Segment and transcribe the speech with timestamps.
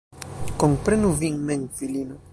[0.63, 2.23] Komprenu vin mem, filino.